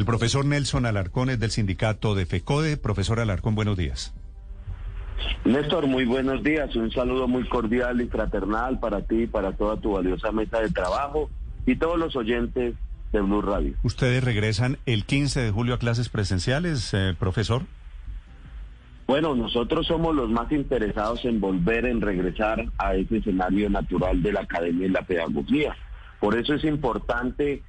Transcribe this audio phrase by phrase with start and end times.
[0.00, 2.78] El profesor Nelson Alarcón es del sindicato de FECODE.
[2.78, 4.14] Profesor Alarcón, buenos días.
[5.44, 6.74] Néstor, muy buenos días.
[6.74, 10.70] Un saludo muy cordial y fraternal para ti y para toda tu valiosa mesa de
[10.70, 11.28] trabajo
[11.66, 12.76] y todos los oyentes
[13.12, 13.74] de Blue Radio.
[13.82, 17.64] ¿Ustedes regresan el 15 de julio a clases presenciales, eh, profesor?
[19.06, 24.32] Bueno, nosotros somos los más interesados en volver, en regresar a ese escenario natural de
[24.32, 25.76] la academia y la pedagogía.
[26.20, 27.62] Por eso es importante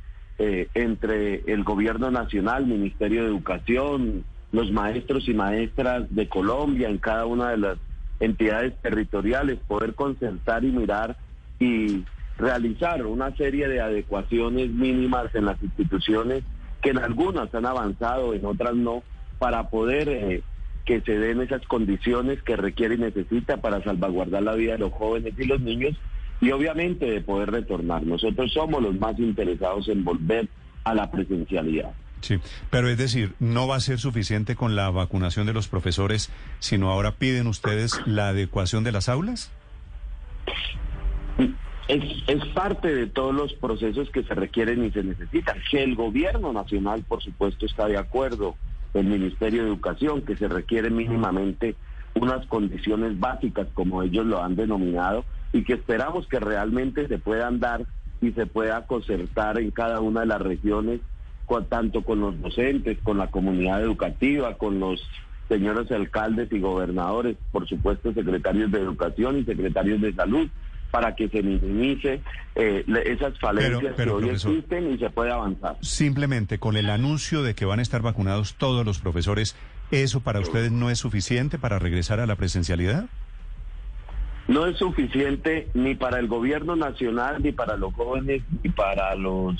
[0.43, 6.97] eh, entre el gobierno nacional, Ministerio de Educación, los maestros y maestras de Colombia, en
[6.97, 7.77] cada una de las
[8.19, 11.15] entidades territoriales, poder concertar y mirar
[11.59, 12.05] y
[12.39, 16.43] realizar una serie de adecuaciones mínimas en las instituciones
[16.81, 19.03] que en algunas han avanzado, en otras no,
[19.37, 20.41] para poder eh,
[20.85, 24.91] que se den esas condiciones que requiere y necesita para salvaguardar la vida de los
[24.91, 25.95] jóvenes y los niños
[26.41, 28.03] y obviamente de poder retornar.
[28.03, 30.49] Nosotros somos los más interesados en volver
[30.83, 31.93] a la presencialidad.
[32.21, 36.31] Sí, pero es decir, no va a ser suficiente con la vacunación de los profesores,
[36.59, 39.51] sino ahora piden ustedes la adecuación de las aulas.
[41.87, 45.57] Es, es, parte de todos los procesos que se requieren y se necesitan.
[45.69, 48.55] Que el gobierno nacional, por supuesto, está de acuerdo,
[48.93, 51.75] el Ministerio de Educación, que se requiere mínimamente
[52.13, 57.59] unas condiciones básicas, como ellos lo han denominado, y que esperamos que realmente se puedan
[57.59, 57.85] dar
[58.21, 61.01] y se pueda concertar en cada una de las regiones,
[61.69, 65.05] tanto con los docentes, con la comunidad educativa, con los
[65.49, 70.47] señores alcaldes y gobernadores, por supuesto secretarios de educación y secretarios de salud,
[70.91, 72.21] para que se minimice
[72.55, 75.77] eh, esas falencias que hoy existen y se pueda avanzar.
[75.81, 79.55] Simplemente con el anuncio de que van a estar vacunados todos los profesores,
[79.89, 83.05] ¿eso para ustedes no es suficiente para regresar a la presencialidad?
[84.51, 89.55] No es suficiente ni para el gobierno nacional, ni para los jóvenes, ni para los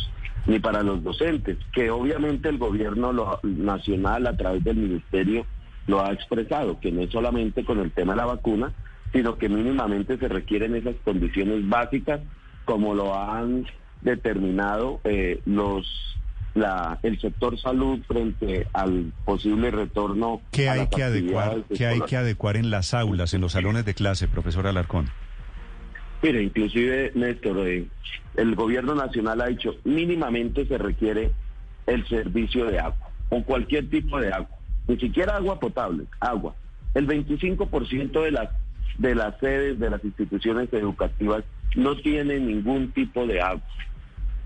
[0.48, 5.46] ni para los docentes, que obviamente el gobierno nacional a través del ministerio
[5.86, 8.74] lo ha expresado, que no es solamente con el tema de la vacuna,
[9.14, 12.22] sino que mínimamente se requieren esas condiciones básicas
[12.66, 13.68] como lo han
[14.02, 15.86] determinado eh, los
[16.54, 20.42] la, el sector salud frente al posible retorno.
[20.52, 21.64] ¿Qué hay que adecuar?
[21.76, 25.10] ¿Qué hay que adecuar en las aulas, en los salones de clase, profesor Alarcón?
[26.22, 27.88] Mire, inclusive Néstor, eh,
[28.36, 31.32] el gobierno nacional ha dicho mínimamente se requiere
[31.88, 34.50] el servicio de agua o cualquier tipo de agua,
[34.88, 36.56] ni siquiera agua potable, agua.
[36.94, 38.50] El 25% de las
[38.98, 41.44] de las sedes de las instituciones educativas
[41.76, 43.64] no tienen ningún tipo de agua.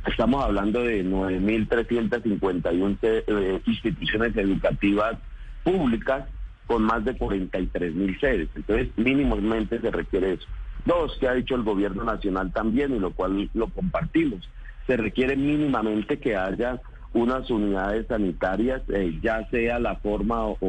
[0.05, 5.17] Estamos hablando de 9.351 eh, instituciones educativas
[5.63, 6.27] públicas
[6.67, 8.49] con más de 43.000 sedes.
[8.55, 10.47] Entonces, mínimamente se requiere eso.
[10.85, 14.47] Dos, que ha dicho el gobierno nacional también, y lo cual lo compartimos,
[14.85, 16.79] se requiere mínimamente que haya
[17.13, 20.59] unas unidades sanitarias, eh, ya sea la forma o,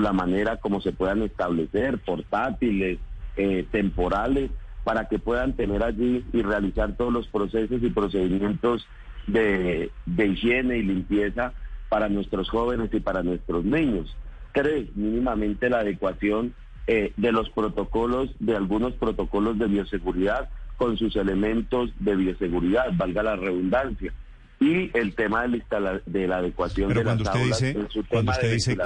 [0.00, 2.98] la manera como se puedan establecer, portátiles,
[3.36, 4.50] eh, temporales,
[4.84, 8.86] para que puedan tener allí y realizar todos los procesos y procedimientos
[9.26, 11.52] de, higiene y limpieza
[11.88, 14.16] para nuestros jóvenes y para nuestros niños.
[14.52, 16.54] Tres, mínimamente la adecuación
[16.86, 23.22] eh, de los protocolos, de algunos protocolos de bioseguridad con sus elementos de bioseguridad, valga
[23.22, 24.12] la redundancia.
[24.58, 27.76] Y el tema de la, de la adecuación de las usted dice,
[28.08, 28.76] cuando usted dice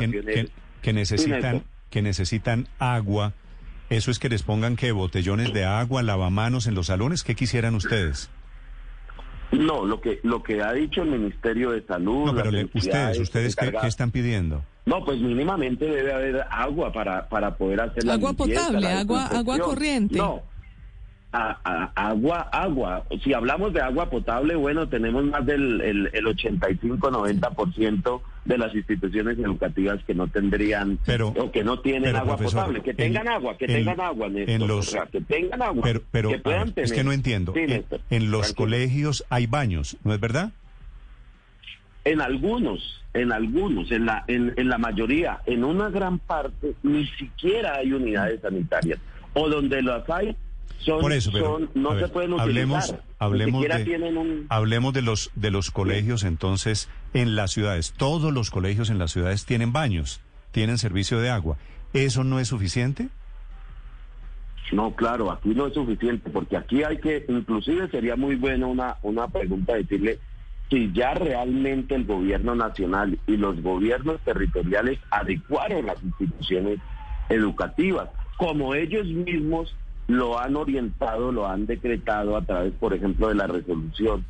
[0.82, 3.32] que, necesitan, que necesitan agua
[3.88, 7.22] ¿Eso es que les pongan que botellones de agua, lavamanos en los salones?
[7.22, 8.30] ¿Qué quisieran ustedes?
[9.52, 12.26] No, lo que lo que ha dicho el Ministerio de Salud.
[12.26, 14.64] No, pero ustedes, ustedes qué, están pidiendo?
[14.86, 19.58] No, pues mínimamente debe haber agua para para poder hacer la agua potable, agua agua
[19.58, 20.18] corriente.
[20.18, 20.42] No,
[21.32, 23.04] agua, agua.
[23.22, 30.02] Si hablamos de agua potable, bueno, tenemos más del el, 85-90% de las instituciones educativas
[30.04, 30.98] que no tendrían
[31.36, 32.80] o que no tienen agua potable.
[32.82, 35.88] Que tengan agua, que tengan agua, en los, que tengan agua.
[36.10, 36.30] Pero,
[36.76, 37.54] es que no entiendo.
[37.56, 40.52] en, los colegios hay baños, ¿no es verdad?
[42.04, 47.04] En algunos, en algunos, en la, en, en la mayoría, en una gran parte, ni
[47.18, 49.00] siquiera hay unidades sanitarias.
[49.34, 50.36] O donde las hay,
[50.86, 56.22] por eso, pero, no se pueden hablemos, Hablemos de, hablemos de los de los colegios
[56.22, 57.92] entonces en las ciudades.
[57.96, 60.20] Todos los colegios en las ciudades tienen baños,
[60.52, 61.56] tienen servicio de agua.
[61.92, 63.08] ¿Eso no es suficiente?
[64.72, 68.96] No, claro, aquí no es suficiente, porque aquí hay que, inclusive sería muy bueno una,
[69.02, 70.18] una pregunta decirle
[70.68, 76.80] si ya realmente el gobierno nacional y los gobiernos territoriales adecuaron las instituciones
[77.28, 79.74] educativas, como ellos mismos
[80.08, 84.24] lo han orientado, lo han decretado a través, por ejemplo, de la resolución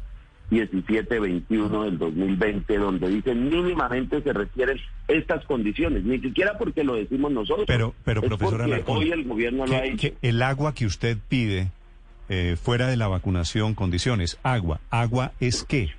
[0.51, 4.79] 1721 del 2020, donde dicen mínimamente se requieren
[5.09, 7.67] estas condiciones, ni siquiera porque lo decimos nosotros.
[7.67, 10.09] Pero, pero profesora hoy el gobierno lo ha dicho.
[10.23, 11.71] el agua que usted pide
[12.29, 15.91] eh, fuera de la vacunación, condiciones, agua, ¿agua es qué?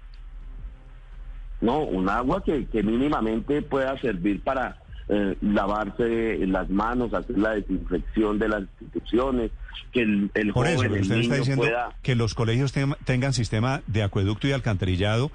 [1.60, 4.78] No, un agua que, que mínimamente pueda servir para
[5.10, 9.52] eh, lavarse las manos, hacer la desinfección de las instituciones,
[9.92, 11.96] que el, el Por joven, eso, usted está diciendo pueda...
[12.02, 12.74] que los colegios
[13.06, 15.32] tengan sistema de acueducto y alcantarillado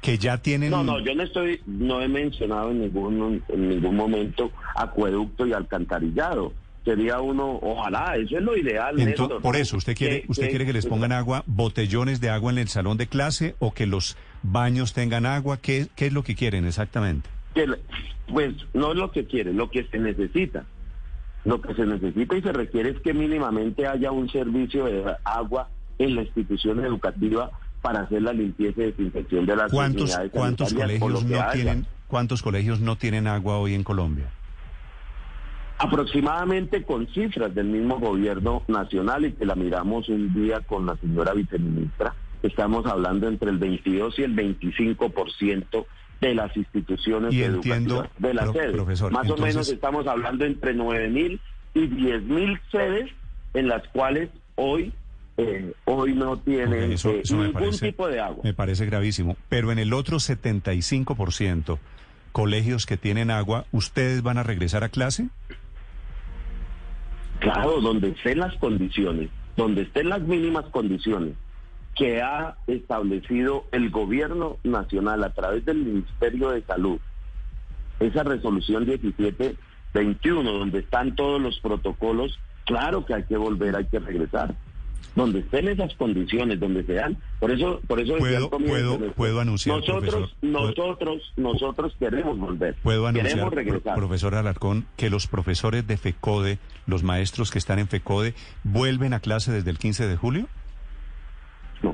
[0.00, 0.70] que ya tienen...
[0.70, 5.52] No, no, yo no estoy, no he mencionado en ningún, en ningún momento acueducto y
[5.52, 6.52] alcantarillado.
[6.84, 8.96] Sería uno, ojalá, eso es lo ideal.
[9.42, 12.68] por eso, ¿usted quiere, usted quiere que les pongan agua, botellones de agua en el
[12.68, 15.58] salón de clase o que los baños tengan agua?
[15.58, 17.28] ¿Qué, qué es lo que quieren exactamente?
[18.28, 20.64] Pues no es lo que quiere, lo que se necesita.
[21.44, 25.68] Lo que se necesita y se requiere es que mínimamente haya un servicio de agua
[25.98, 27.50] en la institución educativa
[27.80, 32.80] para hacer la limpieza y desinfección de las ¿Cuántos, ¿cuántos colegios no tienen cuántos colegios
[32.80, 34.26] no tienen agua hoy en Colombia?
[35.78, 40.96] Aproximadamente con cifras del mismo gobierno nacional y que la miramos un día con la
[40.96, 45.86] señora viceministra, estamos hablando entre el 22 y el 25%
[46.20, 48.72] de las instituciones y educativas, de las sedes.
[48.72, 51.40] Profesor, Más o menos estamos hablando entre 9.000
[51.74, 53.10] y 10.000 sedes
[53.54, 54.92] en las cuales hoy
[55.38, 58.42] eh, hoy no tienen eh, ningún tipo de agua.
[58.44, 59.36] Me parece gravísimo.
[59.48, 61.78] Pero en el otro 75%,
[62.32, 65.28] colegios que tienen agua, ¿ustedes van a regresar a clase?
[67.38, 71.34] Claro, donde estén las condiciones, donde estén las mínimas condiciones
[72.00, 76.98] que ha establecido el gobierno nacional a través del Ministerio de Salud,
[78.00, 83.98] esa resolución 1721, donde están todos los protocolos, claro que hay que volver, hay que
[83.98, 84.54] regresar.
[85.14, 87.18] Donde estén esas condiciones, donde sean.
[87.38, 92.76] Por eso, por eso puedo, puedo, puedo anunciar, nosotros, nosotros, nosotros queremos volver.
[92.82, 93.94] Puedo anunciar, queremos regresar.
[93.96, 99.20] profesor Alarcón, que los profesores de FECODE, los maestros que están en FECODE, vuelven a
[99.20, 100.48] clase desde el 15 de julio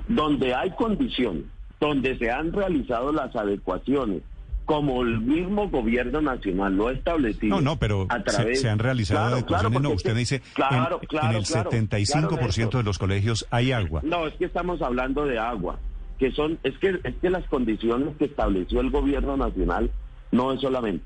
[0.09, 1.45] donde hay condiciones,
[1.81, 4.23] donde se han realizado las adecuaciones,
[4.65, 7.57] como el mismo gobierno nacional lo ha establecido.
[7.57, 8.09] No, no, pero
[8.55, 9.81] se, han realizado adecuaciones.
[9.81, 14.01] no, usted dice claro, en, en el 75% de los colegios hay agua.
[14.05, 15.79] No, es que estamos hablando de agua,
[16.19, 19.91] que son, es que, es que las condiciones que estableció el gobierno nacional
[20.33, 21.05] no es solamente.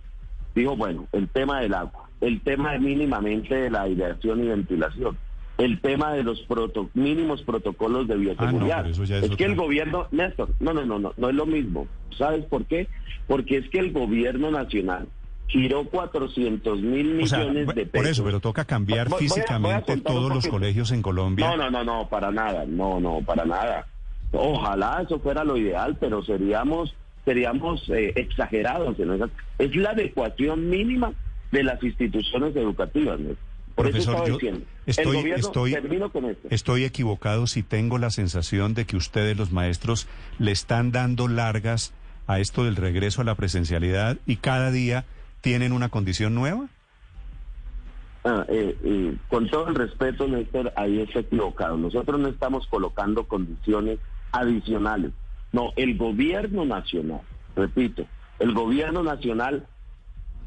[0.55, 5.19] Dijo, bueno, el tema del agua, el tema mínimamente de la aireación y ventilación
[5.61, 6.47] el tema de los
[6.95, 8.87] mínimos protocolos de bioseguridad.
[8.87, 11.87] Ah, es, que el gobierno, Néstor, no, no, no, no, no es lo mismo.
[12.17, 12.89] ¿Sabes por qué?
[13.27, 15.09] Porque es que el gobierno nacional
[15.49, 17.91] giró 400 mil millones de pesos.
[17.93, 21.49] Por eso, pero toca cambiar físicamente todos los colegios en Colombia.
[21.49, 23.87] No, no, no, no, para nada, no, no, para nada.
[24.33, 28.99] Ojalá eso fuera lo ideal, pero seríamos seríamos eh, exagerados.
[28.99, 31.13] En Es la adecuación mínima
[31.53, 33.19] de las instituciones educativas.
[33.83, 34.39] Profesor, yo
[34.87, 35.77] estoy, estoy,
[36.51, 40.07] estoy equivocado si tengo la sensación de que ustedes, los maestros,
[40.39, 41.93] le están dando largas
[42.27, 45.05] a esto del regreso a la presencialidad y cada día
[45.41, 46.69] tienen una condición nueva.
[48.25, 51.77] Ah, eh, eh, con todo el respeto, Néstor, ahí está equivocado.
[51.77, 53.99] Nosotros no estamos colocando condiciones
[54.33, 55.13] adicionales.
[55.53, 57.23] No, el gobierno nacional,
[57.57, 58.07] repito,
[58.39, 59.67] el gobierno nacional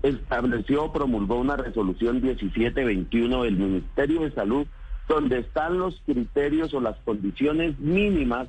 [0.04, 4.68] estableció, promulgó una resolución 1721 del Ministerio de Salud,
[5.08, 8.48] donde están los criterios o las condiciones mínimas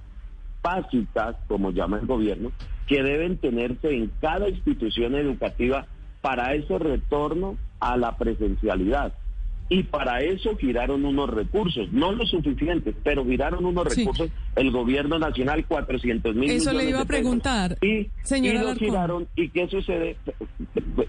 [0.62, 2.52] básicas, como llama el gobierno,
[2.86, 5.86] que deben tenerse en cada institución educativa
[6.20, 9.12] para ese retorno a la presencialidad.
[9.68, 15.18] Y para eso giraron unos recursos, no lo suficientes, pero giraron unos recursos el gobierno
[15.18, 17.78] nacional, 400 mil Eso le iba a preguntar.
[17.80, 19.26] Y, y giraron.
[19.34, 20.16] ¿Y qué sucede?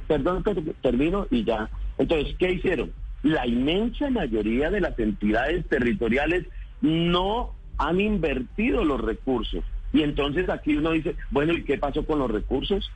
[0.07, 1.69] Perdón que termino y ya.
[1.97, 2.93] Entonces, ¿qué hicieron?
[3.24, 6.45] La inmensa mayoría de las entidades territoriales
[6.81, 9.65] no han invertido los recursos.
[9.91, 12.89] Y entonces aquí uno dice, bueno, ¿y qué pasó con los recursos?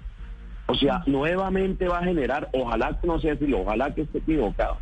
[0.68, 4.78] O sea, nuevamente va a generar, ojalá que no sea así, ojalá que esté equivocado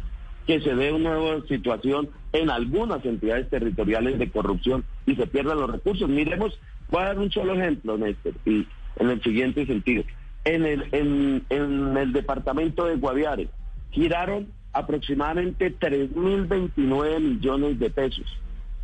[0.47, 5.59] que se dé una nueva situación en algunas entidades territoriales de corrupción y se pierdan
[5.59, 6.07] los recursos.
[6.09, 6.57] Miremos,
[6.89, 10.03] voy a dar un solo ejemplo, Néstor, y en el siguiente sentido.
[10.45, 13.49] En el, en, en el departamento de Guaviare
[13.91, 18.25] giraron aproximadamente 3.029 millones de pesos.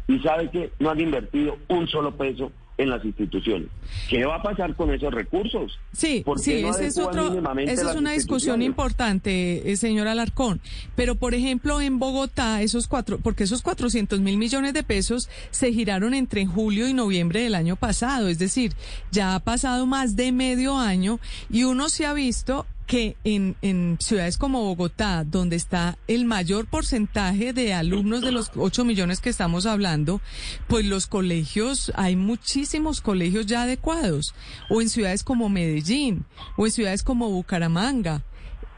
[0.07, 3.69] Y sabe que no han invertido un solo peso en las instituciones.
[4.09, 5.79] ¿Qué va a pasar con esos recursos?
[5.91, 10.59] Sí, sí, ese es otro, esa es una discusión importante, eh, señor Alarcón.
[10.95, 15.71] Pero, por ejemplo, en Bogotá, esos cuatro, porque esos 400 mil millones de pesos se
[15.71, 18.73] giraron entre julio y noviembre del año pasado, es decir,
[19.11, 23.97] ya ha pasado más de medio año y uno se ha visto que en, en
[23.99, 29.29] ciudades como Bogotá, donde está el mayor porcentaje de alumnos de los 8 millones que
[29.29, 30.21] estamos hablando,
[30.67, 34.33] pues los colegios, hay muchísimos colegios ya adecuados.
[34.69, 36.25] O en ciudades como Medellín,
[36.57, 38.23] o en ciudades como Bucaramanga.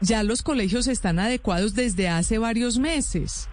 [0.00, 3.48] Ya los colegios están adecuados desde hace varios meses.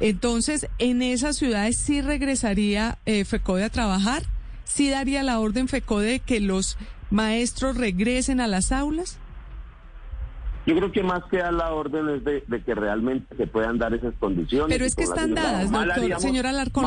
[0.00, 4.22] Entonces, en esas ciudades sí regresaría eh, FECODE a trabajar,
[4.64, 6.76] sí daría la orden FECODE que los
[7.10, 9.18] maestros regresen a las aulas.
[10.68, 13.94] Yo creo que más que a la orden es de, que realmente se puedan dar
[13.94, 14.68] esas condiciones.
[14.68, 16.84] Pero es que están dadas, doctor, señora Alarcón.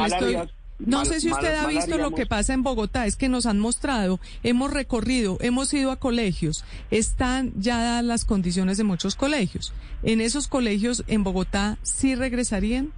[0.77, 3.57] no sé si usted ha visto lo que pasa en Bogotá, es que nos han
[3.57, 9.73] mostrado, hemos recorrido, hemos ido a colegios, están ya dadas las condiciones de muchos colegios.
[10.03, 12.91] ¿En esos colegios en Bogotá sí regresarían?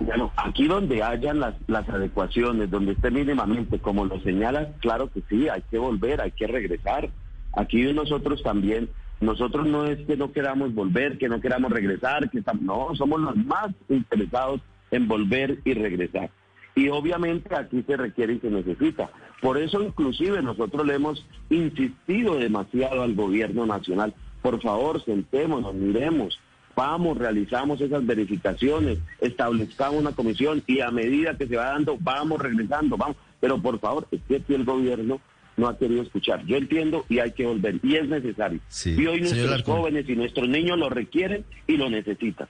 [0.00, 5.22] Bueno, aquí donde hayan las, las adecuaciones, donde esté mínimamente, como lo señala, claro que
[5.28, 7.10] sí, hay que volver, hay que regresar.
[7.52, 12.42] Aquí nosotros también nosotros no es que no queramos volver, que no queramos regresar, que
[12.60, 14.60] no, somos los más interesados
[14.90, 16.30] en volver y regresar.
[16.76, 19.10] Y obviamente aquí se requiere y se necesita.
[19.42, 24.14] Por eso inclusive nosotros le hemos insistido demasiado al gobierno nacional.
[24.42, 26.38] Por favor, sentémonos, miremos,
[26.76, 32.40] vamos, realizamos esas verificaciones, establezcamos una comisión y a medida que se va dando, vamos
[32.40, 33.16] regresando, vamos.
[33.40, 35.20] Pero por favor, es que el gobierno
[35.58, 36.44] no ha querido escuchar.
[36.46, 38.60] Yo entiendo y hay que volver, y es necesario.
[38.84, 42.48] y hoy nuestros jóvenes y nuestros niños lo requieren y lo necesitan.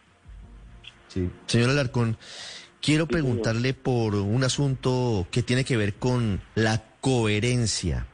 [1.08, 1.28] Sí.
[1.46, 2.18] Señor Alarcón,
[2.80, 8.06] quiero preguntarle por un asunto que tiene que ver con la coherencia.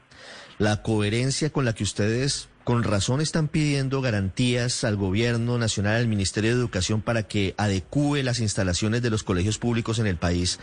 [0.58, 6.08] La coherencia con la que ustedes con razón están pidiendo garantías al gobierno nacional, al
[6.08, 10.58] Ministerio de Educación, para que adecúe las instalaciones de los colegios públicos en el país,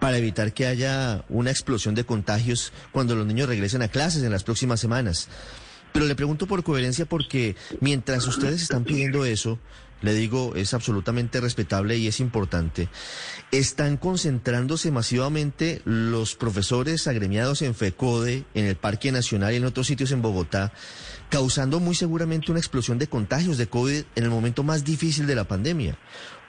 [0.00, 4.32] para evitar que haya una explosión de contagios cuando los niños regresen a clases en
[4.32, 5.28] las próximas semanas.
[5.92, 9.58] Pero le pregunto por coherencia porque mientras ustedes están pidiendo eso,
[10.02, 12.88] le digo, es absolutamente respetable y es importante.
[13.52, 19.86] Están concentrándose masivamente los profesores agremiados en FECODE, en el Parque Nacional y en otros
[19.86, 20.72] sitios en Bogotá,
[21.32, 25.34] causando muy seguramente una explosión de contagios de COVID en el momento más difícil de
[25.34, 25.96] la pandemia.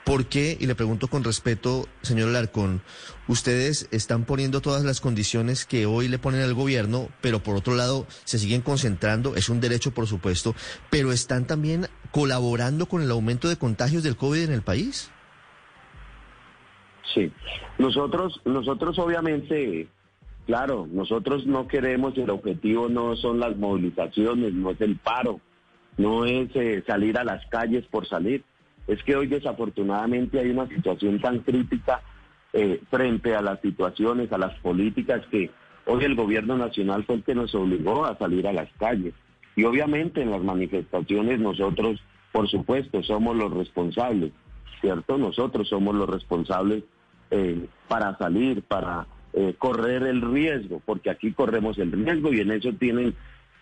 [0.04, 0.58] ¿Por qué?
[0.60, 2.82] Y le pregunto con respeto, señor Larcón,
[3.26, 7.74] ustedes están poniendo todas las condiciones que hoy le ponen al gobierno, pero por otro
[7.74, 10.54] lado se siguen concentrando, es un derecho por supuesto,
[10.90, 15.10] pero están también colaborando con el aumento de contagios del COVID en el país.
[17.14, 17.32] Sí,
[17.78, 19.88] nosotros, nosotros obviamente,
[20.46, 25.40] claro, nosotros no queremos, el objetivo no son las movilizaciones, no es el paro,
[25.96, 28.44] no es eh, salir a las calles por salir
[28.86, 32.02] es que hoy desafortunadamente hay una situación tan crítica
[32.52, 35.50] eh, frente a las situaciones, a las políticas que
[35.86, 39.14] hoy el gobierno nacional fue el que nos obligó a salir a las calles.
[39.56, 42.00] Y obviamente en las manifestaciones nosotros,
[42.32, 44.32] por supuesto, somos los responsables,
[44.80, 45.16] ¿cierto?
[45.16, 46.84] Nosotros somos los responsables
[47.30, 52.52] eh, para salir, para eh, correr el riesgo, porque aquí corremos el riesgo y en
[52.52, 53.14] eso tienen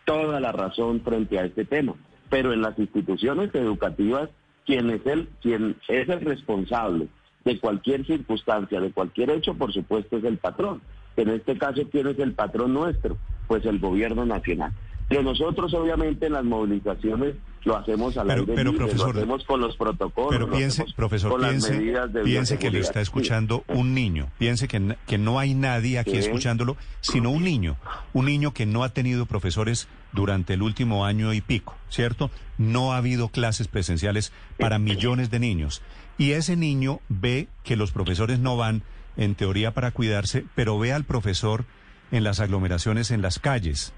[0.04, 1.94] toda la razón frente a este tema.
[2.28, 4.30] Pero en las instituciones educativas
[4.66, 7.08] quien es el, quien es el responsable
[7.44, 10.80] de cualquier circunstancia, de cualquier hecho, por supuesto es el patrón.
[11.16, 13.16] En este caso, ¿quién es el patrón nuestro?
[13.48, 14.72] Pues el gobierno nacional.
[15.12, 19.76] Pero nosotros, obviamente, en las movilizaciones lo hacemos a la pero, lo hacemos con los
[19.76, 20.30] protocolos.
[20.30, 21.78] Pero piense, profesor, piense,
[22.24, 24.28] piense que le está escuchando un niño.
[24.38, 27.76] Piense que, que no hay nadie aquí escuchándolo, sino un niño.
[28.14, 32.30] Un niño que no ha tenido profesores durante el último año y pico, ¿cierto?
[32.58, 35.82] No ha habido clases presenciales para millones de niños.
[36.18, 38.82] Y ese niño ve que los profesores no van,
[39.16, 41.64] en teoría, para cuidarse, pero ve al profesor
[42.10, 43.92] en las aglomeraciones en las calles.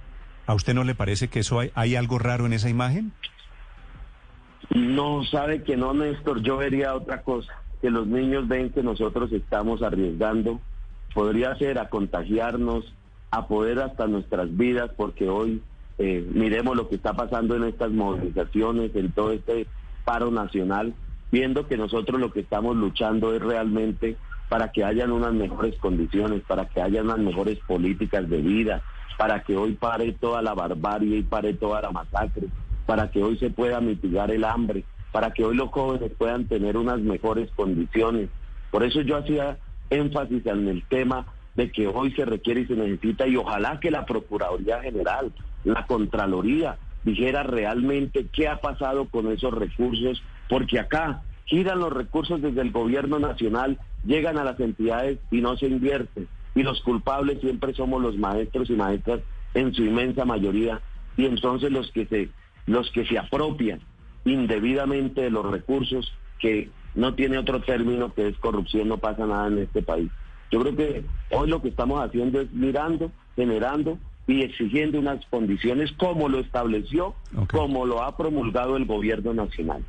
[0.47, 3.13] ¿A usted no le parece que eso hay, hay algo raro en esa imagen?
[4.71, 6.43] No, sabe que no, Néstor.
[6.43, 7.53] Yo vería otra cosa.
[7.81, 10.61] Que los niños ven que nosotros estamos arriesgando.
[11.15, 12.93] Podría ser a contagiarnos,
[13.31, 15.63] a poder hasta nuestras vidas, porque hoy
[15.99, 19.67] eh, miremos lo que está pasando en estas movilizaciones, en todo este
[20.05, 20.95] paro nacional,
[21.31, 24.17] viendo que nosotros lo que estamos luchando es realmente
[24.49, 28.83] para que hayan unas mejores condiciones, para que haya unas mejores políticas de vida,
[29.17, 32.49] para que hoy pare toda la barbarie y pare toda la masacre,
[32.87, 36.77] para que hoy se pueda mitigar el hambre, para que hoy los jóvenes puedan tener
[36.77, 38.29] unas mejores condiciones.
[38.71, 39.59] Por eso yo hacía
[39.91, 43.91] énfasis en el tema de que hoy se requiere y se necesita y ojalá que
[43.91, 45.33] la Procuraduría General,
[45.65, 52.41] la Contraloría, dijera realmente qué ha pasado con esos recursos, porque acá giran los recursos
[52.43, 56.27] desde el gobierno nacional, llegan a las entidades y no se invierten.
[56.55, 59.21] Y los culpables siempre somos los maestros y maestras
[59.55, 60.81] en su inmensa mayoría,
[61.17, 62.29] y entonces los que se,
[62.67, 63.81] los que se apropian
[64.25, 69.49] indebidamente de los recursos que no tiene otro término que es corrupción, no pasa nada
[69.49, 70.11] en este país.
[70.51, 75.93] Yo creo que hoy lo que estamos haciendo es mirando, generando y exigiendo unas condiciones
[75.93, 77.15] como lo estableció,
[77.51, 79.85] como lo ha promulgado el gobierno nacional.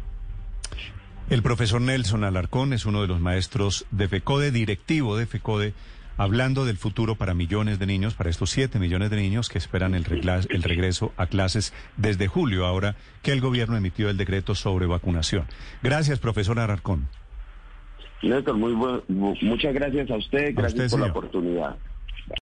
[1.29, 5.73] El profesor Nelson Alarcón es uno de los maestros de FECODE, directivo de FECODE,
[6.17, 9.95] hablando del futuro para millones de niños, para estos siete millones de niños que esperan
[9.95, 10.05] el,
[10.49, 15.45] el regreso a clases desde julio, ahora que el gobierno emitió el decreto sobre vacunación.
[15.83, 17.07] Gracias, profesor Alarcón.
[18.21, 18.73] Néstor, muy
[19.41, 21.75] muchas gracias a usted, gracias por la oportunidad.